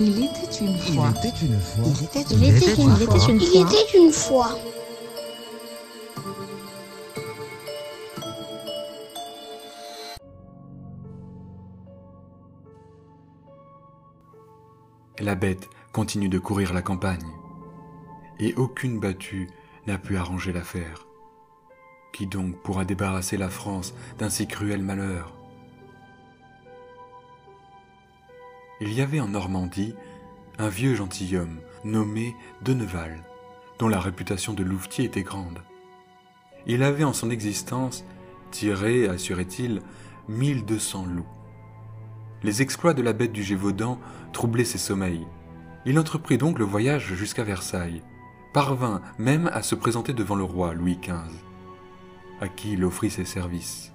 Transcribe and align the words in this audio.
Il 0.00 0.24
était 0.24 0.64
une 0.64 0.78
fois. 0.78 1.12
Il 1.12 1.28
était 1.28 1.44
une 1.44 1.58
fois. 1.58 1.84
Il 1.84 2.04
était 2.04 2.24
Il 2.30 2.44
était 2.44 2.82
une 2.82 2.92
fois. 2.92 3.28
Il 3.32 3.62
était 3.62 3.98
une 3.98 4.12
fois. 4.12 4.58
La 15.18 15.34
bête 15.34 15.68
continue 15.92 16.28
de 16.28 16.38
courir 16.38 16.72
la 16.72 16.82
campagne, 16.82 17.26
et 18.38 18.54
aucune 18.54 19.00
battue 19.00 19.50
n'a 19.88 19.98
pu 19.98 20.16
arranger 20.16 20.52
l'affaire. 20.52 21.08
Qui 22.12 22.28
donc 22.28 22.62
pourra 22.62 22.84
débarrasser 22.84 23.36
la 23.36 23.48
France 23.48 23.94
d'un 24.18 24.30
si 24.30 24.46
cruel 24.46 24.80
malheur 24.80 25.37
Il 28.80 28.92
y 28.92 29.00
avait 29.00 29.18
en 29.18 29.28
Normandie 29.28 29.94
un 30.58 30.68
vieux 30.68 30.94
gentilhomme 30.94 31.58
nommé 31.84 32.36
Deneval, 32.62 33.24
dont 33.80 33.88
la 33.88 33.98
réputation 33.98 34.52
de 34.52 34.62
louvetier 34.62 35.04
était 35.04 35.22
grande. 35.22 35.58
Il 36.66 36.84
avait 36.84 37.02
en 37.02 37.12
son 37.12 37.30
existence 37.30 38.04
tiré, 38.52 39.08
assurait-il, 39.08 39.82
1200 40.28 41.06
loups. 41.06 41.26
Les 42.44 42.62
exploits 42.62 42.94
de 42.94 43.02
la 43.02 43.12
bête 43.12 43.32
du 43.32 43.42
Gévaudan 43.42 43.98
troublaient 44.32 44.64
ses 44.64 44.78
sommeils. 44.78 45.26
Il 45.84 45.98
entreprit 45.98 46.38
donc 46.38 46.60
le 46.60 46.64
voyage 46.64 47.14
jusqu'à 47.14 47.42
Versailles, 47.42 48.02
parvint 48.52 49.02
même 49.18 49.50
à 49.52 49.62
se 49.62 49.74
présenter 49.74 50.12
devant 50.12 50.36
le 50.36 50.44
roi 50.44 50.72
Louis 50.72 50.98
XV, 51.02 51.34
à 52.40 52.46
qui 52.46 52.74
il 52.74 52.84
offrit 52.84 53.10
ses 53.10 53.24
services. 53.24 53.92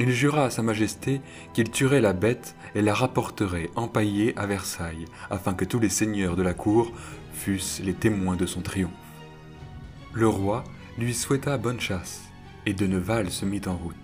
Il 0.00 0.12
jura 0.12 0.44
à 0.44 0.50
Sa 0.50 0.62
Majesté 0.62 1.20
qu'il 1.52 1.70
tuerait 1.70 2.00
la 2.00 2.12
bête 2.12 2.54
et 2.76 2.82
la 2.82 2.94
rapporterait 2.94 3.70
empaillée 3.74 4.32
à 4.36 4.46
Versailles, 4.46 5.06
afin 5.28 5.54
que 5.54 5.64
tous 5.64 5.80
les 5.80 5.88
seigneurs 5.88 6.36
de 6.36 6.42
la 6.42 6.54
cour 6.54 6.92
fussent 7.32 7.80
les 7.84 7.94
témoins 7.94 8.36
de 8.36 8.46
son 8.46 8.60
triomphe. 8.60 8.92
Le 10.12 10.28
roi 10.28 10.62
lui 10.98 11.14
souhaita 11.14 11.58
bonne 11.58 11.80
chasse, 11.80 12.22
et 12.64 12.74
de 12.74 12.86
Neval 12.86 13.30
se 13.30 13.44
mit 13.44 13.62
en 13.66 13.76
route. 13.76 13.96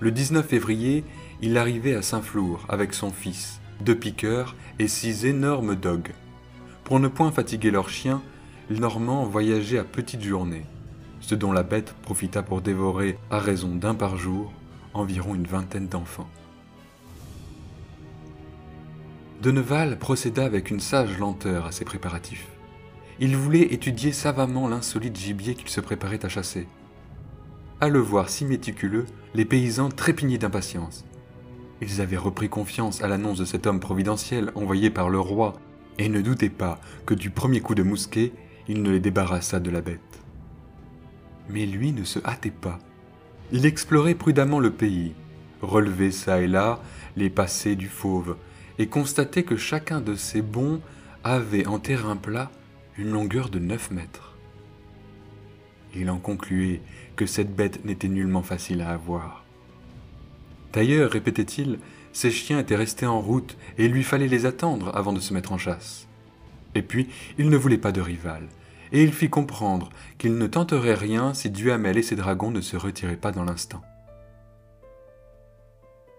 Le 0.00 0.10
19 0.10 0.46
février, 0.46 1.04
il 1.40 1.56
arrivait 1.56 1.94
à 1.94 2.02
Saint-Flour 2.02 2.66
avec 2.68 2.94
son 2.94 3.10
fils, 3.10 3.60
deux 3.80 3.96
piqueurs 3.96 4.56
et 4.80 4.88
six 4.88 5.24
énormes 5.24 5.76
dogues. 5.76 6.12
Pour 6.82 6.98
ne 6.98 7.08
point 7.08 7.30
fatiguer 7.30 7.70
leurs 7.70 7.90
chiens, 7.90 8.22
les 8.70 8.80
Normands 8.80 9.24
voyageaient 9.24 9.78
à 9.78 9.84
petites 9.84 10.22
journées 10.22 10.66
ce 11.28 11.34
dont 11.34 11.52
la 11.52 11.62
bête 11.62 11.92
profita 12.00 12.42
pour 12.42 12.62
dévorer, 12.62 13.18
à 13.30 13.38
raison 13.38 13.74
d'un 13.74 13.94
par 13.94 14.16
jour, 14.16 14.50
environ 14.94 15.34
une 15.34 15.46
vingtaine 15.46 15.86
d'enfants. 15.86 16.26
Deneval 19.42 19.98
procéda 19.98 20.46
avec 20.46 20.70
une 20.70 20.80
sage 20.80 21.18
lenteur 21.18 21.66
à 21.66 21.72
ses 21.72 21.84
préparatifs. 21.84 22.46
Il 23.20 23.36
voulait 23.36 23.74
étudier 23.74 24.12
savamment 24.12 24.68
l'insolite 24.68 25.18
gibier 25.18 25.54
qu'il 25.54 25.68
se 25.68 25.82
préparait 25.82 26.24
à 26.24 26.30
chasser. 26.30 26.66
À 27.82 27.90
le 27.90 27.98
voir 27.98 28.30
si 28.30 28.46
méticuleux, 28.46 29.04
les 29.34 29.44
paysans 29.44 29.90
trépignaient 29.90 30.38
d'impatience. 30.38 31.04
Ils 31.82 32.00
avaient 32.00 32.16
repris 32.16 32.48
confiance 32.48 33.02
à 33.02 33.06
l'annonce 33.06 33.38
de 33.38 33.44
cet 33.44 33.66
homme 33.66 33.80
providentiel 33.80 34.50
envoyé 34.54 34.88
par 34.88 35.10
le 35.10 35.20
roi 35.20 35.60
et 35.98 36.08
ne 36.08 36.22
doutaient 36.22 36.48
pas 36.48 36.80
que 37.04 37.12
du 37.12 37.28
premier 37.28 37.60
coup 37.60 37.74
de 37.74 37.82
mousquet, 37.82 38.32
il 38.66 38.80
ne 38.80 38.90
les 38.90 39.00
débarrassât 39.00 39.60
de 39.60 39.70
la 39.70 39.82
bête. 39.82 40.17
Mais 41.48 41.66
lui 41.66 41.92
ne 41.92 42.04
se 42.04 42.18
hâtait 42.24 42.50
pas. 42.50 42.78
Il 43.52 43.64
explorait 43.64 44.14
prudemment 44.14 44.60
le 44.60 44.70
pays, 44.70 45.14
relevait 45.62 46.10
çà 46.10 46.40
et 46.40 46.46
là 46.46 46.80
les 47.16 47.30
passés 47.30 47.76
du 47.76 47.88
fauve, 47.88 48.36
et 48.78 48.86
constatait 48.86 49.42
que 49.42 49.56
chacun 49.56 50.00
de 50.00 50.14
ces 50.14 50.42
bonds 50.42 50.80
avait 51.24 51.66
en 51.66 51.78
terrain 51.78 52.16
plat 52.16 52.50
une 52.96 53.10
longueur 53.10 53.48
de 53.48 53.58
9 53.58 53.90
mètres. 53.90 54.36
Il 55.94 56.10
en 56.10 56.18
concluait 56.18 56.82
que 57.16 57.26
cette 57.26 57.54
bête 57.54 57.84
n'était 57.84 58.08
nullement 58.08 58.42
facile 58.42 58.82
à 58.82 58.90
avoir. 58.90 59.44
D'ailleurs, 60.72 61.10
répétait-il, 61.10 61.78
ses 62.12 62.30
chiens 62.30 62.58
étaient 62.58 62.76
restés 62.76 63.06
en 63.06 63.20
route 63.20 63.56
et 63.78 63.86
il 63.86 63.92
lui 63.92 64.02
fallait 64.02 64.28
les 64.28 64.46
attendre 64.46 64.94
avant 64.94 65.12
de 65.12 65.20
se 65.20 65.32
mettre 65.32 65.52
en 65.52 65.58
chasse. 65.58 66.06
Et 66.74 66.82
puis, 66.82 67.08
il 67.38 67.48
ne 67.48 67.56
voulait 67.56 67.78
pas 67.78 67.92
de 67.92 68.00
rival, 68.00 68.42
et 68.92 69.02
il 69.02 69.12
fit 69.12 69.30
comprendre 69.30 69.90
qu'il 70.18 70.36
ne 70.36 70.46
tenterait 70.46 70.94
rien 70.94 71.34
si 71.34 71.50
Duhamel 71.50 71.98
et 71.98 72.02
ses 72.02 72.16
dragons 72.16 72.50
ne 72.50 72.60
se 72.60 72.76
retiraient 72.76 73.16
pas 73.16 73.32
dans 73.32 73.44
l'instant. 73.44 73.82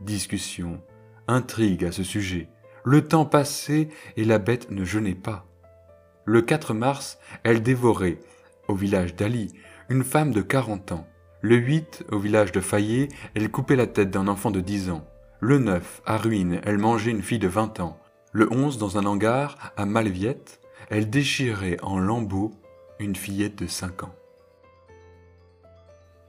Discussion, 0.01 0.81
intrigue 1.27 1.85
à 1.85 1.91
ce 1.91 2.03
sujet. 2.03 2.47
Le 2.83 3.07
temps 3.07 3.25
passait 3.25 3.89
et 4.15 4.23
la 4.23 4.39
bête 4.39 4.71
ne 4.71 4.85
jeûnait 4.85 5.15
pas. 5.15 5.45
Le 6.25 6.41
4 6.41 6.73
mars, 6.73 7.19
elle 7.43 7.61
dévorait, 7.63 8.19
au 8.67 8.75
village 8.75 9.15
d'Ali, 9.15 9.51
une 9.89 10.03
femme 10.03 10.31
de 10.31 10.41
40 10.41 10.91
ans. 10.91 11.07
Le 11.41 11.55
8, 11.55 12.05
au 12.11 12.19
village 12.19 12.51
de 12.51 12.59
Fayet, 12.59 13.09
elle 13.33 13.49
coupait 13.49 13.75
la 13.75 13.87
tête 13.87 14.11
d'un 14.11 14.27
enfant 14.27 14.51
de 14.51 14.59
10 14.59 14.89
ans. 14.91 15.05
Le 15.39 15.57
9, 15.57 16.01
à 16.05 16.17
Ruine, 16.17 16.61
elle 16.63 16.77
mangeait 16.77 17.11
une 17.11 17.23
fille 17.23 17.39
de 17.39 17.47
20 17.47 17.79
ans. 17.79 17.99
Le 18.31 18.51
11, 18.51 18.77
dans 18.77 18.97
un 18.97 19.05
hangar, 19.05 19.73
à 19.75 19.85
Malviette, 19.85 20.59
elle 20.89 21.09
déchirait 21.09 21.77
en 21.81 21.97
lambeaux 21.97 22.51
une 22.99 23.15
fillette 23.15 23.57
de 23.57 23.65
5 23.65 24.03
ans. 24.03 24.15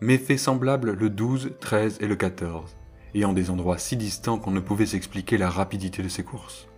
Méfaits 0.01 0.39
semblables 0.39 0.93
le 0.93 1.11
12, 1.11 1.53
13 1.61 1.99
et 2.01 2.07
le 2.07 2.15
14, 2.15 2.77
et 3.15 3.25
en 3.25 3.33
des 3.33 3.51
endroits 3.51 3.77
si 3.77 3.97
distants 3.97 4.39
qu'on 4.39 4.53
ne 4.53 4.61
pouvait 4.61 4.87
s'expliquer 4.87 5.37
la 5.37 5.51
rapidité 5.51 6.03
de 6.03 6.09
ses 6.09 6.23
courses. 6.23 6.69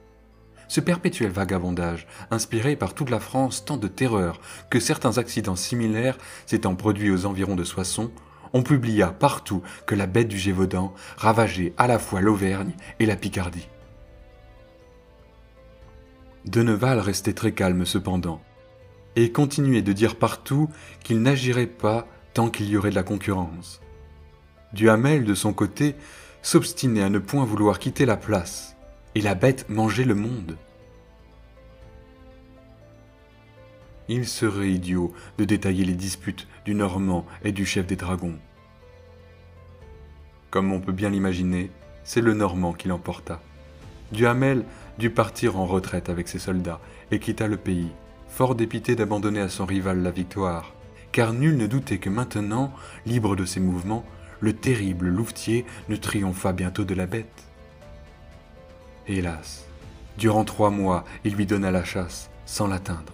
Ce 0.66 0.80
perpétuel 0.80 1.30
vagabondage 1.30 2.06
inspirait 2.30 2.76
par 2.76 2.94
toute 2.94 3.10
la 3.10 3.20
France 3.20 3.66
tant 3.66 3.76
de 3.76 3.86
terreur 3.86 4.40
que 4.70 4.80
certains 4.80 5.18
accidents 5.18 5.56
similaires 5.56 6.16
s'étant 6.46 6.74
produits 6.74 7.10
aux 7.10 7.26
environs 7.26 7.56
de 7.56 7.64
Soissons, 7.64 8.10
on 8.54 8.62
publia 8.62 9.08
partout 9.08 9.62
que 9.86 9.94
la 9.94 10.06
bête 10.06 10.28
du 10.28 10.38
Gévaudan 10.38 10.94
ravageait 11.18 11.74
à 11.76 11.86
la 11.86 11.98
fois 11.98 12.22
l'Auvergne 12.22 12.72
et 12.98 13.06
la 13.06 13.16
Picardie. 13.16 13.68
Deneval 16.46 16.98
restait 16.98 17.34
très 17.34 17.52
calme 17.52 17.84
cependant, 17.84 18.40
et 19.16 19.32
continuait 19.32 19.82
de 19.82 19.92
dire 19.92 20.16
partout 20.16 20.68
qu'il 21.02 21.20
n'agirait 21.22 21.66
pas 21.66 22.06
tant 22.34 22.50
qu'il 22.50 22.68
y 22.68 22.76
aurait 22.76 22.90
de 22.90 22.94
la 22.94 23.02
concurrence. 23.02 23.80
Duhamel, 24.72 25.24
de 25.24 25.34
son 25.34 25.52
côté, 25.52 25.94
s'obstinait 26.40 27.02
à 27.02 27.10
ne 27.10 27.18
point 27.18 27.44
vouloir 27.44 27.78
quitter 27.78 28.06
la 28.06 28.16
place, 28.16 28.76
et 29.14 29.20
la 29.20 29.34
bête 29.34 29.68
mangeait 29.68 30.04
le 30.04 30.14
monde. 30.14 30.56
Il 34.08 34.26
serait 34.26 34.70
idiot 34.70 35.12
de 35.38 35.44
détailler 35.44 35.84
les 35.84 35.94
disputes 35.94 36.48
du 36.64 36.74
Normand 36.74 37.24
et 37.44 37.52
du 37.52 37.64
chef 37.64 37.86
des 37.86 37.96
dragons. 37.96 38.38
Comme 40.50 40.72
on 40.72 40.80
peut 40.80 40.92
bien 40.92 41.10
l'imaginer, 41.10 41.70
c'est 42.04 42.20
le 42.20 42.34
Normand 42.34 42.72
qui 42.72 42.88
l'emporta. 42.88 43.40
Duhamel 44.10 44.64
dut 44.98 45.10
partir 45.10 45.56
en 45.56 45.66
retraite 45.66 46.10
avec 46.10 46.28
ses 46.28 46.38
soldats 46.38 46.80
et 47.10 47.18
quitta 47.18 47.46
le 47.46 47.56
pays, 47.56 47.90
fort 48.32 48.54
dépité 48.54 48.96
d'abandonner 48.96 49.40
à 49.40 49.50
son 49.50 49.66
rival 49.66 50.02
la 50.02 50.10
victoire, 50.10 50.72
car 51.12 51.34
nul 51.34 51.58
ne 51.58 51.66
doutait 51.66 51.98
que 51.98 52.08
maintenant, 52.08 52.72
libre 53.04 53.36
de 53.36 53.44
ses 53.44 53.60
mouvements, 53.60 54.06
le 54.40 54.54
terrible 54.54 55.08
louvetier 55.08 55.66
ne 55.90 55.96
triompha 55.96 56.54
bientôt 56.54 56.84
de 56.84 56.94
la 56.94 57.04
bête. 57.04 57.44
Hélas, 59.06 59.66
durant 60.16 60.44
trois 60.44 60.70
mois, 60.70 61.04
il 61.24 61.34
lui 61.34 61.44
donna 61.44 61.70
la 61.70 61.84
chasse, 61.84 62.30
sans 62.46 62.66
l'atteindre. 62.66 63.12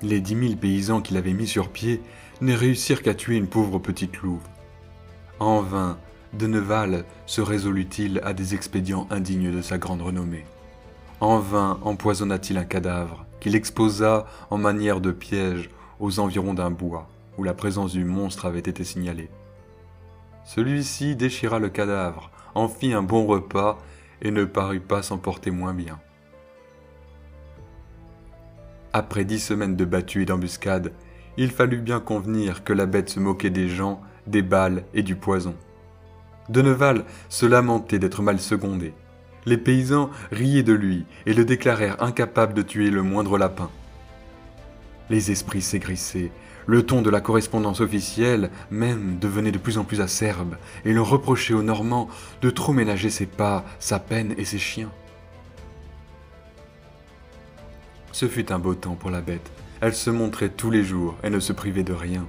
Les 0.00 0.20
dix 0.20 0.36
mille 0.36 0.56
paysans 0.56 1.02
qu'il 1.02 1.18
avait 1.18 1.34
mis 1.34 1.46
sur 1.46 1.68
pied 1.68 2.00
ne 2.40 2.54
réussirent 2.54 3.02
qu'à 3.02 3.14
tuer 3.14 3.36
une 3.36 3.46
pauvre 3.46 3.78
petite 3.78 4.16
louve. 4.22 4.46
En 5.38 5.60
vain, 5.60 5.98
Deneval 6.32 7.04
se 7.26 7.42
résolut-il 7.42 8.22
à 8.24 8.32
des 8.32 8.54
expédients 8.54 9.06
indignes 9.10 9.52
de 9.52 9.60
sa 9.60 9.76
grande 9.76 10.00
renommée. 10.00 10.46
En 11.20 11.40
vain 11.40 11.78
empoisonna-t-il 11.82 12.56
un 12.56 12.64
cadavre 12.64 13.27
qu'il 13.40 13.56
exposa 13.56 14.26
en 14.50 14.58
manière 14.58 15.00
de 15.00 15.12
piège 15.12 15.70
aux 16.00 16.20
environs 16.20 16.54
d'un 16.54 16.70
bois 16.70 17.08
où 17.38 17.44
la 17.44 17.54
présence 17.54 17.92
du 17.92 18.04
monstre 18.04 18.46
avait 18.46 18.58
été 18.58 18.84
signalée. 18.84 19.30
Celui-ci 20.44 21.14
déchira 21.14 21.58
le 21.58 21.68
cadavre, 21.68 22.30
en 22.54 22.68
fit 22.68 22.92
un 22.92 23.02
bon 23.02 23.26
repas 23.26 23.78
et 24.20 24.30
ne 24.30 24.44
parut 24.44 24.80
pas 24.80 25.02
s'en 25.02 25.18
porter 25.18 25.50
moins 25.50 25.72
bien. 25.72 26.00
Après 28.92 29.24
dix 29.24 29.38
semaines 29.38 29.76
de 29.76 29.84
battue 29.84 30.22
et 30.22 30.24
d'embuscade, 30.26 30.92
il 31.36 31.50
fallut 31.50 31.80
bien 31.80 32.00
convenir 32.00 32.64
que 32.64 32.72
la 32.72 32.86
bête 32.86 33.10
se 33.10 33.20
moquait 33.20 33.50
des 33.50 33.68
gens, 33.68 34.00
des 34.26 34.42
balles 34.42 34.82
et 34.92 35.02
du 35.02 35.14
poison. 35.14 35.54
Deneval 36.48 37.04
se 37.28 37.46
lamentait 37.46 37.98
d'être 38.00 38.22
mal 38.22 38.40
secondé. 38.40 38.94
Les 39.48 39.56
paysans 39.56 40.10
riaient 40.30 40.62
de 40.62 40.74
lui 40.74 41.06
et 41.24 41.32
le 41.32 41.46
déclarèrent 41.46 42.02
incapable 42.02 42.52
de 42.52 42.60
tuer 42.60 42.90
le 42.90 43.02
moindre 43.02 43.38
lapin. 43.38 43.70
Les 45.08 45.30
esprits 45.30 45.62
s'aigrissaient, 45.62 46.30
le 46.66 46.82
ton 46.82 47.00
de 47.00 47.08
la 47.08 47.22
correspondance 47.22 47.80
officielle 47.80 48.50
même 48.70 49.18
devenait 49.18 49.50
de 49.50 49.56
plus 49.56 49.78
en 49.78 49.84
plus 49.84 50.02
acerbe, 50.02 50.56
et 50.84 50.92
l'on 50.92 51.02
reprochait 51.02 51.54
aux 51.54 51.62
Normands 51.62 52.08
de 52.42 52.50
trop 52.50 52.74
ménager 52.74 53.08
ses 53.08 53.24
pas, 53.24 53.64
sa 53.78 53.98
peine 53.98 54.34
et 54.36 54.44
ses 54.44 54.58
chiens. 54.58 54.92
Ce 58.12 58.28
fut 58.28 58.52
un 58.52 58.58
beau 58.58 58.74
temps 58.74 58.96
pour 58.96 59.08
la 59.08 59.22
bête. 59.22 59.50
Elle 59.80 59.94
se 59.94 60.10
montrait 60.10 60.50
tous 60.50 60.70
les 60.70 60.84
jours 60.84 61.16
et 61.22 61.30
ne 61.30 61.40
se 61.40 61.54
privait 61.54 61.84
de 61.84 61.94
rien. 61.94 62.26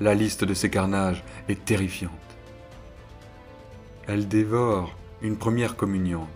La 0.00 0.14
liste 0.14 0.44
de 0.44 0.54
ses 0.54 0.70
carnages 0.70 1.24
est 1.48 1.64
terrifiante. 1.64 2.12
Elle 4.06 4.28
dévore 4.28 4.96
une 5.22 5.36
première 5.36 5.74
communiante, 5.74 6.28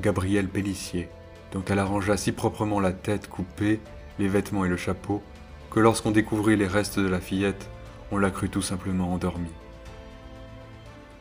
Gabrielle 0.00 0.48
Pellissier, 0.48 1.08
dont 1.52 1.64
elle 1.68 1.78
arrangea 1.78 2.16
si 2.16 2.32
proprement 2.32 2.80
la 2.80 2.92
tête 2.92 3.28
coupée, 3.28 3.80
les 4.18 4.28
vêtements 4.28 4.64
et 4.64 4.68
le 4.68 4.76
chapeau, 4.76 5.22
que 5.70 5.80
lorsqu'on 5.80 6.10
découvrit 6.10 6.56
les 6.56 6.66
restes 6.66 6.98
de 6.98 7.08
la 7.08 7.20
fillette, 7.20 7.68
on 8.10 8.18
la 8.18 8.30
crut 8.30 8.50
tout 8.50 8.62
simplement 8.62 9.12
endormie. 9.12 9.50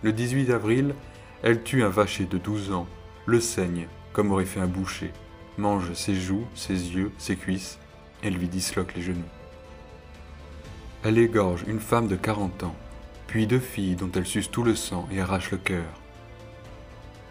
Le 0.03 0.11
18 0.11 0.51
avril, 0.51 0.93
elle 1.41 1.63
tue 1.63 1.83
un 1.83 1.89
vacher 1.89 2.25
de 2.25 2.37
12 2.37 2.71
ans, 2.73 2.87
le 3.25 3.39
saigne, 3.39 3.87
comme 4.13 4.31
aurait 4.31 4.45
fait 4.45 4.59
un 4.59 4.67
boucher, 4.67 5.11
mange 5.57 5.93
ses 5.93 6.15
joues, 6.15 6.45
ses 6.53 6.73
yeux, 6.73 7.11
ses 7.17 7.35
cuisses, 7.35 7.79
et 8.23 8.29
lui 8.29 8.47
disloque 8.47 8.95
les 8.95 9.01
genoux. 9.01 9.21
Elle 11.03 11.17
égorge 11.17 11.63
une 11.67 11.79
femme 11.79 12.07
de 12.07 12.15
40 12.15 12.63
ans, 12.63 12.75
puis 13.27 13.47
deux 13.47 13.59
filles 13.59 13.95
dont 13.95 14.11
elle 14.15 14.25
suce 14.25 14.51
tout 14.51 14.63
le 14.63 14.75
sang 14.75 15.07
et 15.11 15.21
arrache 15.21 15.51
le 15.51 15.57
cœur. 15.57 15.85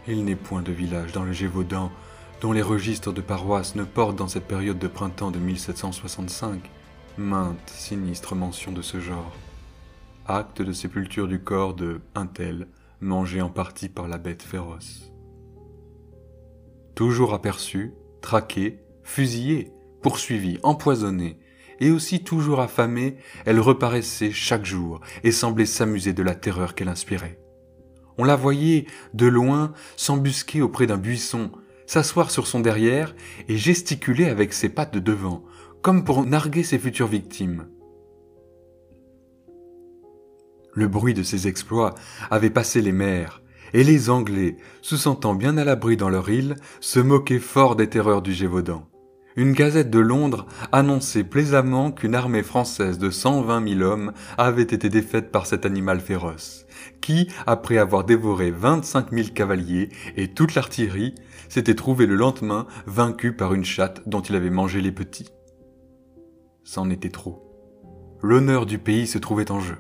Il 0.07 0.25
n'est 0.25 0.37
point 0.37 0.63
de 0.63 0.73
village 0.73 1.13
dans 1.13 1.25
le 1.25 1.33
Gévaudan 1.33 1.91
dont 2.41 2.53
les 2.53 2.63
registres 2.63 3.13
de 3.13 3.23
paroisse 3.23 3.75
ne 3.75 3.85
portent 3.85 4.17
dans 4.17 4.29
cette 4.29 4.47
période 4.47 4.79
de 4.79 4.89
printemps 4.89 5.31
de 5.31 5.39
1765 5.39 6.71
maintes 7.17 7.71
sinistres 7.71 8.35
mentions 8.35 8.73
de 8.73 8.83
ce 8.83 9.01
genre. 9.01 9.33
Acte 10.27 10.63
de 10.63 10.73
sépulture 10.73 11.29
du 11.29 11.41
corps 11.41 11.75
de 11.75 12.01
un 12.15 12.27
tel, 12.27 12.69
mangé 13.01 13.41
en 13.41 13.51
partie 13.51 13.89
par 13.89 14.09
la 14.09 14.19
bête 14.19 14.43
féroce. 14.43 15.13
Toujours 16.95 17.35
aperçu, 17.35 17.95
traqué, 18.21 18.81
fusillé, 19.03 19.73
poursuivi, 20.03 20.59
empoisonné, 20.63 21.39
et 21.81 21.91
aussi 21.91 22.23
toujours 22.23 22.61
affamée, 22.61 23.17
elle 23.47 23.61
reparaissait 23.61 24.33
chaque 24.33 24.65
jour 24.65 25.01
et 25.25 25.33
semblait 25.33 25.67
s'amuser 25.67 26.13
de 26.13 26.23
la 26.23 26.35
terreur 26.35 26.75
qu'elle 26.75 26.89
inspirait. 26.89 27.44
On 28.19 28.25
la 28.25 28.37
voyait, 28.37 28.87
de 29.13 29.27
loin, 29.27 29.73
s'embusquer 29.97 30.63
auprès 30.63 30.87
d'un 30.87 30.99
buisson, 30.99 31.51
s'asseoir 31.87 32.31
sur 32.31 32.47
son 32.47 32.61
derrière 32.61 33.15
et 33.49 33.57
gesticuler 33.57 34.27
avec 34.27 34.53
ses 34.53 34.69
pattes 34.69 34.95
de 34.95 35.01
devant, 35.01 35.45
comme 35.83 36.05
pour 36.05 36.25
narguer 36.25 36.63
ses 36.63 36.79
futures 36.79 37.09
victimes. 37.09 37.67
Le 40.73 40.89
bruit 40.89 41.15
de 41.15 41.23
ses 41.23 41.47
exploits 41.47 41.95
avait 42.31 42.51
passé 42.51 42.83
les 42.83 42.93
mers, 42.93 43.43
et 43.73 43.85
les 43.85 44.11
Anglais, 44.11 44.57
se 44.83 44.97
sentant 44.97 45.35
bien 45.35 45.57
à 45.57 45.65
l'abri 45.65 45.97
dans 45.97 46.09
leur 46.09 46.29
île, 46.31 46.57
se 46.81 47.01
moquaient 47.01 47.39
fort 47.39 47.77
des 47.77 47.89
terreurs 47.89 48.23
du 48.23 48.33
Gévaudan. 48.33 48.89
Une 49.37 49.53
gazette 49.53 49.91
de 49.91 49.99
Londres 49.99 50.47
annonçait 50.71 51.25
plaisamment 51.25 51.91
qu'une 51.91 52.15
armée 52.15 52.43
française 52.43 52.99
de 52.99 53.11
120 53.11 53.69
000 53.69 53.81
hommes 53.81 54.13
avait 54.39 54.63
été 54.63 54.89
défaite 54.89 55.33
par 55.33 55.47
cet 55.47 55.67
animal 55.67 56.01
féroce, 56.01 56.67
qui, 57.01 57.29
après 57.47 57.79
avoir 57.79 58.05
dévoré 58.05 58.53
25 58.53 59.11
000 59.13 59.29
cavaliers 59.35 59.89
et 60.17 60.29
toute 60.29 60.55
l'artillerie, 60.55 61.15
s'était 61.49 61.75
trouvé 61.75 62.07
le 62.07 62.15
lendemain 62.15 62.67
vaincu 62.87 63.33
par 63.33 63.55
une 63.55 63.65
chatte 63.65 64.03
dont 64.07 64.21
il 64.21 64.37
avait 64.37 64.51
mangé 64.51 64.81
les 64.81 64.93
petits 64.93 65.29
c'en 66.65 66.91
était 66.91 67.11
trop. 67.11 67.43
L'honneur 68.23 68.67
du 68.67 68.79
pays 68.79 69.07
se 69.07 69.19
trouvait 69.19 69.51
en 69.51 69.61
jeu. 69.61 69.77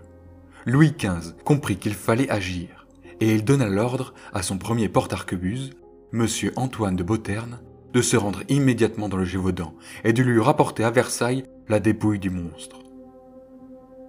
Louis 0.66 0.94
XV 0.96 1.34
comprit 1.44 1.76
qu'il 1.76 1.94
fallait 1.94 2.30
agir, 2.30 2.86
et 3.20 3.34
il 3.34 3.44
donna 3.44 3.68
l'ordre 3.68 4.14
à 4.32 4.42
son 4.42 4.58
premier 4.58 4.88
porte-arquebuse, 4.88 5.70
M. 6.12 6.26
Antoine 6.56 6.96
de 6.96 7.02
Beauterne, 7.02 7.60
de 7.94 8.02
se 8.02 8.16
rendre 8.16 8.42
immédiatement 8.48 9.08
dans 9.08 9.16
le 9.16 9.24
Gévaudan 9.24 9.74
et 10.02 10.12
de 10.12 10.22
lui 10.22 10.40
rapporter 10.40 10.84
à 10.84 10.90
Versailles 10.90 11.44
la 11.68 11.80
dépouille 11.80 12.18
du 12.18 12.28
monstre. 12.28 12.80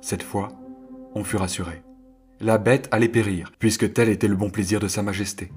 Cette 0.02 0.24
fois, 0.24 0.50
on 1.14 1.24
fut 1.24 1.38
rassuré. 1.38 1.84
La 2.42 2.58
bête 2.58 2.90
allait 2.92 3.08
périr, 3.08 3.52
puisque 3.60 3.94
tel 3.94 4.10
était 4.10 4.28
le 4.28 4.36
bon 4.36 4.50
plaisir 4.50 4.80
de 4.80 4.88
Sa 4.88 5.04
Majesté. 5.04 5.52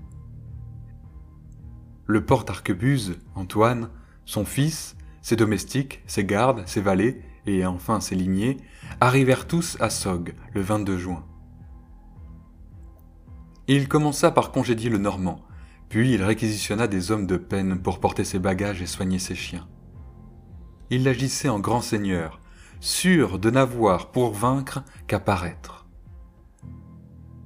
Le 2.06 2.24
porte-arquebuse, 2.24 3.18
Antoine, 3.34 3.90
son 4.24 4.44
fils, 4.44 4.96
ses 5.22 5.36
domestiques, 5.36 6.02
ses 6.06 6.24
gardes, 6.24 6.62
ses 6.66 6.80
valets, 6.80 7.20
et 7.46 7.66
enfin 7.66 8.00
ses 8.00 8.14
lignées, 8.14 8.58
arrivèrent 9.00 9.46
tous 9.46 9.76
à 9.80 9.90
Sog 9.90 10.34
le 10.54 10.60
22 10.60 10.98
juin. 10.98 11.24
Il 13.66 13.88
commença 13.88 14.30
par 14.30 14.52
congédier 14.52 14.90
le 14.90 14.98
Normand, 14.98 15.40
puis 15.88 16.12
il 16.12 16.22
réquisitionna 16.22 16.86
des 16.86 17.10
hommes 17.10 17.26
de 17.26 17.36
peine 17.36 17.80
pour 17.80 18.00
porter 18.00 18.24
ses 18.24 18.38
bagages 18.38 18.82
et 18.82 18.86
soigner 18.86 19.18
ses 19.18 19.34
chiens. 19.34 19.66
Il 20.90 21.06
agissait 21.08 21.48
en 21.48 21.60
grand 21.60 21.80
seigneur, 21.80 22.40
sûr 22.80 23.38
de 23.38 23.50
n'avoir 23.50 24.10
pour 24.10 24.32
vaincre 24.32 24.82
qu'à 25.06 25.20
paraître. 25.20 25.86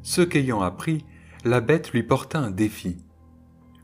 Ce 0.03 0.21
qu'ayant 0.21 0.63
appris, 0.63 1.05
la 1.45 1.61
bête 1.61 1.93
lui 1.93 2.03
porta 2.03 2.39
un 2.39 2.51
défi. 2.51 2.99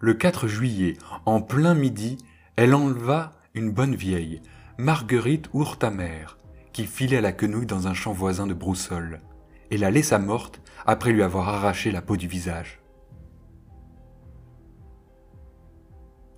Le 0.00 0.14
4 0.14 0.46
juillet, 0.46 0.96
en 1.26 1.40
plein 1.40 1.75
midi, 1.75 2.19
elle 2.56 2.75
enleva 2.75 3.34
une 3.54 3.70
bonne 3.70 3.94
vieille, 3.94 4.43
Marguerite 4.78 5.49
Ourtamère, 5.52 6.38
qui 6.72 6.87
filait 6.87 7.20
la 7.20 7.32
quenouille 7.32 7.66
dans 7.66 7.88
un 7.88 7.94
champ 7.94 8.12
voisin 8.12 8.46
de 8.46 8.54
Broussol, 8.54 9.20
et 9.70 9.76
la 9.76 9.90
laissa 9.90 10.19
morte 10.19 10.61
après 10.87 11.12
lui 11.12 11.22
avoir 11.22 11.49
arraché 11.49 11.90
la 11.90 12.02
peau 12.02 12.16
du 12.16 12.28
visage. 12.28 12.81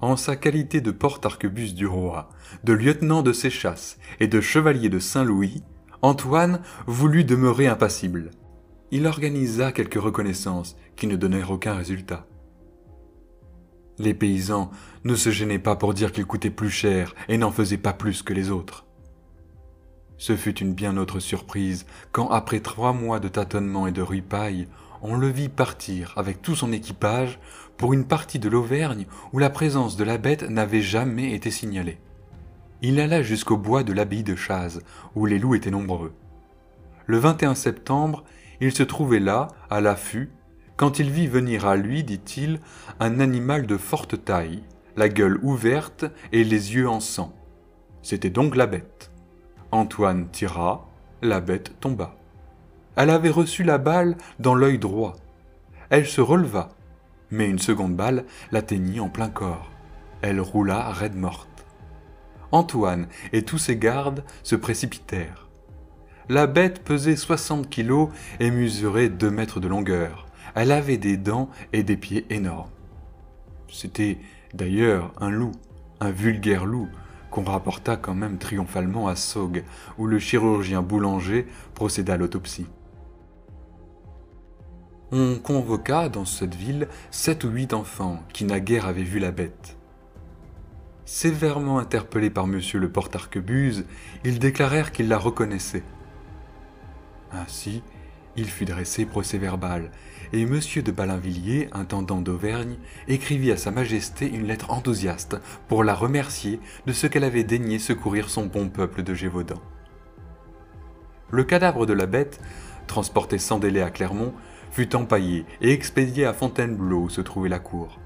En 0.03 0.17
sa 0.17 0.35
qualité 0.35 0.81
de 0.81 0.93
porte-arquebus 0.93 1.75
du 1.75 1.87
roi, 1.87 2.31
de 2.65 2.73
lieutenant 2.73 3.23
de 3.23 3.35
ses 3.35 3.51
chasses 3.51 3.99
et 4.19 4.29
de 4.29 4.41
chevalier 4.41 4.89
de 4.89 4.99
Saint-Louis, 4.99 5.63
Antoine 6.01 6.63
voulut 6.87 7.25
demeurer 7.25 7.67
impassible. 7.67 8.31
Il 8.91 9.07
organisa 9.07 9.73
quelques 9.73 10.01
reconnaissances 10.01 10.77
qui 10.97 11.07
ne 11.07 11.17
donnèrent 11.17 11.51
aucun 11.51 11.75
résultat. 11.75 12.27
Les 13.99 14.15
paysans 14.15 14.71
ne 15.05 15.15
se 15.15 15.29
gênaient 15.29 15.59
pas 15.59 15.77
pour 15.77 15.93
dire 15.93 16.13
qu'il 16.13 16.25
coûtait 16.25 16.49
plus 16.49 16.71
cher 16.71 17.15
et 17.29 17.37
n'en 17.37 17.51
faisaient 17.51 17.77
pas 17.77 17.93
plus 17.93 18.23
que 18.23 18.33
les 18.33 18.51
autres. 18.51 18.87
Ce 20.17 20.35
fut 20.35 20.59
une 20.59 20.73
bien 20.73 20.97
autre 20.97 21.21
surprise 21.21 21.85
quand, 22.11 22.31
après 22.31 22.61
trois 22.61 22.95
mois 22.95 23.21
de 23.21 23.29
tâtonnement 23.29 23.87
et 23.87 23.93
de 23.93 24.03
ripaille, 24.03 24.67
on 25.03 25.17
le 25.17 25.29
vit 25.29 25.49
partir 25.49 26.13
avec 26.17 26.43
tout 26.43 26.55
son 26.55 26.73
équipage 26.73 27.39
pour 27.81 27.95
une 27.95 28.05
partie 28.05 28.39
de 28.39 28.51
l'Auvergne 28.51 29.07
où 29.33 29.39
la 29.39 29.49
présence 29.49 29.97
de 29.97 30.05
la 30.05 30.19
bête 30.19 30.43
n'avait 30.43 30.83
jamais 30.83 31.33
été 31.33 31.51
signalée. 31.51 31.97
Il 32.83 33.01
alla 33.01 33.23
jusqu'au 33.23 33.57
bois 33.57 33.85
de 33.85 33.95
l'abbaye 33.95 34.23
de 34.23 34.37
Chaz, 34.37 34.83
où 35.15 35.25
les 35.25 35.39
loups 35.39 35.55
étaient 35.55 35.71
nombreux. 35.71 36.13
Le 37.07 37.17
21 37.17 37.55
septembre, 37.55 38.23
il 38.61 38.73
se 38.73 38.83
trouvait 38.83 39.19
là, 39.19 39.49
à 39.71 39.81
l'affût, 39.81 40.29
quand 40.77 40.99
il 40.99 41.11
vit 41.11 41.27
venir 41.27 41.67
à 41.67 41.77
lui, 41.77 42.05
dit-il, 42.05 42.61
un 43.01 43.19
animal 43.19 43.67
de 43.67 43.79
forte 43.79 44.27
taille, 44.27 44.63
la 44.99 45.09
gueule 45.09 45.41
ouverte 45.43 46.05
et 46.33 46.45
les 46.45 46.75
yeux 46.75 46.89
en 46.89 47.01
sang. 47.01 47.33
C'était 48.03 48.29
donc 48.29 48.57
la 48.57 48.67
bête. 48.67 49.11
Antoine 49.73 50.29
tira, 50.29 50.87
la 51.23 51.41
bête 51.41 51.81
tomba. 51.81 52.15
Elle 52.97 53.09
avait 53.09 53.31
reçu 53.31 53.65
la 53.65 53.79
balle 53.79 54.19
dans 54.39 54.55
l'œil 54.55 54.79
droit. 54.79 55.17
Elle 55.89 56.07
se 56.07 56.21
releva, 56.21 56.69
mais 57.31 57.49
une 57.49 57.59
seconde 57.59 57.97
balle 57.97 58.25
l'atteignit 58.53 59.01
en 59.01 59.09
plein 59.09 59.29
corps. 59.29 59.71
Elle 60.23 60.41
roula 60.41 60.91
raide 60.91 61.17
morte. 61.17 61.49
Antoine 62.53 63.07
et 63.33 63.43
tous 63.43 63.59
ses 63.59 63.77
gardes 63.77 64.25
se 64.43 64.57
précipitèrent. 64.57 65.49
La 66.29 66.47
bête 66.47 66.85
pesait 66.85 67.17
soixante 67.17 67.69
kilos 67.69 68.09
et 68.39 68.51
mesurait 68.51 69.09
deux 69.09 69.31
mètres 69.31 69.61
de 69.61 69.69
longueur. 69.69 70.27
Elle 70.55 70.73
avait 70.73 70.97
des 70.97 71.17
dents 71.17 71.49
et 71.73 71.83
des 71.83 71.97
pieds 71.97 72.27
énormes. 72.31 72.71
C'était 73.69 74.19
d'ailleurs 74.53 75.13
un 75.21 75.31
loup, 75.31 75.53
un 76.01 76.11
vulgaire 76.11 76.65
loup, 76.65 76.89
qu'on 77.31 77.45
rapporta 77.45 77.97
quand 77.97 78.15
même 78.15 78.39
triomphalement 78.39 79.09
à 79.09 79.17
Sog, 79.17 79.65
où 79.99 80.07
le 80.07 80.19
chirurgien 80.19 80.83
boulanger 80.83 81.47
procéda 81.75 82.15
à 82.15 82.17
l'autopsie. 82.17 82.67
On 85.13 85.39
convoqua 85.39 86.09
dans 86.09 86.25
cette 86.25 86.55
ville 86.55 86.87
sept 87.11 87.43
ou 87.43 87.49
huit 87.49 87.73
enfants 87.73 88.23
qui 88.33 88.45
naguère 88.45 88.87
avaient 88.87 89.03
vu 89.03 89.19
la 89.19 89.33
bête. 89.33 89.77
Sévèrement 91.05 91.81
interpellés 91.81 92.31
par 92.31 92.47
monsieur 92.47 92.79
le 92.79 92.93
porte-arquebuse, 92.93 93.87
ils 94.25 94.39
déclarèrent 94.39 94.93
qu'ils 94.93 95.09
la 95.09 95.19
reconnaissaient. 95.19 95.83
Ainsi, 97.33 97.83
Il 98.37 98.49
fut 98.49 98.65
dressé 98.65 99.07
procès-verbal, 99.07 99.91
et 100.33 100.43
M. 100.43 100.61
de 100.85 100.93
Balinvilliers, 100.93 101.69
intendant 101.73 102.21
d'Auvergne, 102.21 102.77
écrivit 103.09 103.51
à 103.51 103.57
Sa 103.57 103.73
Majesté 103.73 104.29
une 104.29 104.47
lettre 104.47 104.71
enthousiaste 104.71 105.37
pour 105.67 105.83
la 105.83 105.95
remercier 105.95 106.61
de 106.87 106.93
ce 106.93 107.09
qu'elle 107.09 107.25
avait 107.25 107.43
daigné 107.43 107.81
secourir 107.81 108.31
son 108.31 108.47
bon 108.47 108.69
peuple 108.69 109.03
de 109.03 109.15
Gévaudan. 109.15 109.61
Le 111.33 111.43
cadavre 111.43 111.87
de 111.87 111.93
la 111.93 112.07
bête, 112.07 112.41
transporté 112.87 113.39
sans 113.39 113.59
délai 113.59 113.83
à 113.83 113.91
Clermont, 113.91 114.33
fut 114.71 114.95
empaillé 114.95 115.45
et 115.61 115.73
expédié 115.73 116.25
à 116.25 116.33
Fontainebleau 116.33 117.03
où 117.03 117.09
se 117.11 117.21
trouvait 117.21 117.49
la 117.49 117.59
cour. 117.59 117.99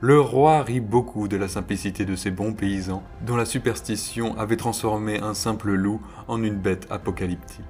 Le 0.00 0.20
roi 0.20 0.62
rit 0.62 0.80
beaucoup 0.80 1.26
de 1.26 1.36
la 1.36 1.48
simplicité 1.48 2.04
de 2.04 2.14
ces 2.14 2.30
bons 2.30 2.52
paysans 2.52 3.02
dont 3.26 3.34
la 3.34 3.44
superstition 3.44 4.38
avait 4.38 4.56
transformé 4.56 5.18
un 5.18 5.34
simple 5.34 5.72
loup 5.72 6.00
en 6.28 6.42
une 6.42 6.56
bête 6.56 6.86
apocalyptique. 6.88 7.64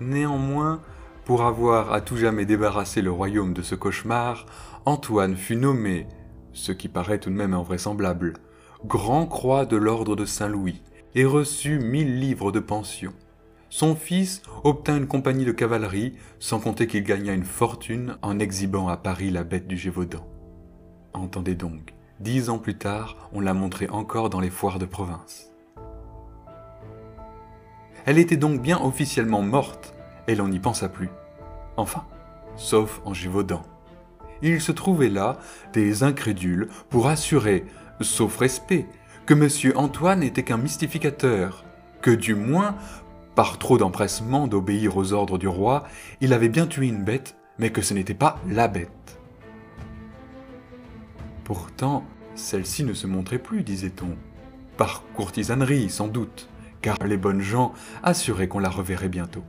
Néanmoins, 0.00 0.80
pour 1.26 1.42
avoir 1.44 1.92
à 1.92 2.00
tout 2.00 2.16
jamais 2.16 2.46
débarrassé 2.46 3.02
le 3.02 3.10
royaume 3.10 3.52
de 3.52 3.62
ce 3.62 3.74
cauchemar, 3.74 4.46
Antoine 4.86 5.36
fut 5.36 5.56
nommé, 5.56 6.06
ce 6.52 6.72
qui 6.72 6.88
paraît 6.88 7.18
tout 7.18 7.30
de 7.30 7.34
même 7.34 7.54
invraisemblable, 7.54 8.34
Grand 8.86 9.26
Croix 9.26 9.66
de 9.66 9.76
l'Ordre 9.76 10.16
de 10.16 10.24
Saint-Louis 10.24 10.82
et 11.14 11.24
reçut 11.24 11.78
mille 11.78 12.18
livres 12.18 12.52
de 12.52 12.60
pension. 12.60 13.12
Son 13.76 13.96
fils 13.96 14.40
obtint 14.62 14.96
une 14.98 15.08
compagnie 15.08 15.44
de 15.44 15.50
cavalerie, 15.50 16.12
sans 16.38 16.60
compter 16.60 16.86
qu'il 16.86 17.02
gagna 17.02 17.32
une 17.32 17.42
fortune 17.42 18.16
en 18.22 18.38
exhibant 18.38 18.86
à 18.86 18.96
Paris 18.96 19.32
la 19.32 19.42
bête 19.42 19.66
du 19.66 19.76
Gévaudan. 19.76 20.24
Entendez 21.12 21.56
donc, 21.56 21.92
dix 22.20 22.50
ans 22.50 22.58
plus 22.58 22.78
tard, 22.78 23.28
on 23.32 23.40
l'a 23.40 23.52
montrée 23.52 23.88
encore 23.88 24.30
dans 24.30 24.38
les 24.38 24.50
foires 24.50 24.78
de 24.78 24.84
province. 24.84 25.52
Elle 28.06 28.18
était 28.18 28.36
donc 28.36 28.62
bien 28.62 28.80
officiellement 28.80 29.42
morte, 29.42 29.92
et 30.28 30.36
l'on 30.36 30.46
n'y 30.46 30.60
pensa 30.60 30.88
plus. 30.88 31.10
Enfin, 31.76 32.04
sauf 32.54 33.00
en 33.04 33.12
Gévaudan. 33.12 33.62
Il 34.40 34.60
se 34.60 34.70
trouvait 34.70 35.10
là 35.10 35.38
des 35.72 36.04
incrédules 36.04 36.68
pour 36.90 37.08
assurer, 37.08 37.64
sauf 38.00 38.36
respect, 38.38 38.86
que 39.26 39.34
M. 39.34 39.72
Antoine 39.76 40.20
n'était 40.20 40.44
qu'un 40.44 40.58
mystificateur, 40.58 41.64
que 42.02 42.12
du 42.12 42.36
moins, 42.36 42.76
par 43.34 43.58
trop 43.58 43.78
d'empressement 43.78 44.46
d'obéir 44.46 44.96
aux 44.96 45.12
ordres 45.12 45.38
du 45.38 45.48
roi, 45.48 45.84
il 46.20 46.32
avait 46.32 46.48
bien 46.48 46.66
tué 46.66 46.86
une 46.86 47.04
bête, 47.04 47.36
mais 47.58 47.70
que 47.70 47.82
ce 47.82 47.94
n'était 47.94 48.14
pas 48.14 48.38
la 48.48 48.68
bête. 48.68 49.18
Pourtant, 51.44 52.04
celle-ci 52.34 52.84
ne 52.84 52.94
se 52.94 53.06
montrait 53.06 53.38
plus, 53.38 53.62
disait-on. 53.62 54.16
Par 54.76 55.02
courtisanerie, 55.14 55.90
sans 55.90 56.08
doute, 56.08 56.48
car 56.80 56.96
les 57.04 57.16
bonnes 57.16 57.40
gens 57.40 57.72
assuraient 58.02 58.48
qu'on 58.48 58.58
la 58.58 58.70
reverrait 58.70 59.08
bientôt. 59.08 59.44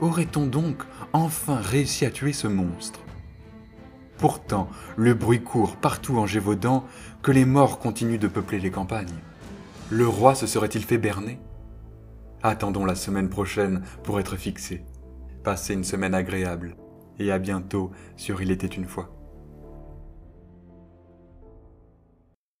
Aurait-on 0.00 0.46
donc 0.46 0.82
enfin 1.12 1.56
réussi 1.56 2.04
à 2.04 2.10
tuer 2.10 2.32
ce 2.32 2.48
monstre? 2.48 3.00
Pourtant, 4.18 4.68
le 4.96 5.14
bruit 5.14 5.42
court 5.42 5.76
partout 5.76 6.18
en 6.18 6.26
Gévaudan 6.26 6.84
que 7.22 7.32
les 7.32 7.44
morts 7.44 7.78
continuent 7.78 8.18
de 8.18 8.28
peupler 8.28 8.60
les 8.60 8.70
campagnes. 8.70 9.18
Le 9.90 10.06
roi 10.06 10.34
se 10.34 10.46
serait-il 10.46 10.84
fait 10.84 10.98
berner? 10.98 11.38
Attendons 12.44 12.84
la 12.84 12.96
semaine 12.96 13.28
prochaine 13.28 13.82
pour 14.02 14.18
être 14.18 14.36
fixé. 14.36 14.84
Passez 15.44 15.74
une 15.74 15.84
semaine 15.84 16.14
agréable 16.14 16.76
et 17.20 17.30
à 17.30 17.38
bientôt 17.38 17.92
sur 18.16 18.42
Il 18.42 18.50
était 18.50 18.66
une 18.66 18.86
fois. 18.86 19.21